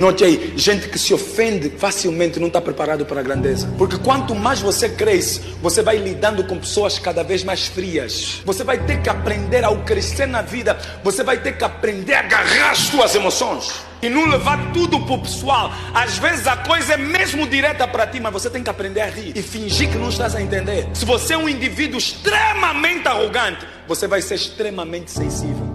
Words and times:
Note 0.00 0.24
aí, 0.24 0.54
gente 0.56 0.88
que 0.88 0.98
se 0.98 1.12
ofende 1.12 1.68
facilmente 1.76 2.40
não 2.40 2.46
está 2.46 2.58
preparado 2.58 3.04
para 3.04 3.20
a 3.20 3.22
grandeza. 3.22 3.70
Porque 3.76 3.98
quanto 3.98 4.34
mais 4.34 4.58
você 4.58 4.88
cresce, 4.88 5.42
você 5.60 5.82
vai 5.82 5.98
lidando 5.98 6.42
com 6.42 6.58
pessoas 6.58 6.98
cada 6.98 7.22
vez 7.22 7.44
mais 7.44 7.66
frias. 7.66 8.40
Você 8.46 8.64
vai 8.64 8.78
ter 8.78 9.02
que 9.02 9.10
aprender 9.10 9.62
ao 9.62 9.76
crescer 9.84 10.24
na 10.24 10.40
vida, 10.40 10.78
você 11.04 11.22
vai 11.22 11.36
ter 11.42 11.58
que 11.58 11.64
aprender 11.64 12.14
a 12.14 12.20
agarrar 12.20 12.70
as 12.70 12.78
suas 12.78 13.14
emoções. 13.14 13.74
E 14.00 14.08
não 14.08 14.26
levar 14.26 14.72
tudo 14.72 14.98
para 15.00 15.16
o 15.16 15.20
pessoal. 15.20 15.70
Às 15.92 16.16
vezes 16.16 16.46
a 16.46 16.56
coisa 16.56 16.94
é 16.94 16.96
mesmo 16.96 17.46
direta 17.46 17.86
para 17.86 18.06
ti, 18.06 18.20
mas 18.20 18.32
você 18.32 18.48
tem 18.48 18.62
que 18.62 18.70
aprender 18.70 19.02
a 19.02 19.06
rir 19.10 19.36
e 19.36 19.42
fingir 19.42 19.90
que 19.90 19.98
não 19.98 20.08
estás 20.08 20.34
a 20.34 20.40
entender. 20.40 20.88
Se 20.94 21.04
você 21.04 21.34
é 21.34 21.36
um 21.36 21.46
indivíduo 21.46 21.98
extremamente 21.98 23.06
arrogante, 23.06 23.66
você 23.86 24.06
vai 24.06 24.22
ser 24.22 24.36
extremamente 24.36 25.10
sensível. 25.10 25.69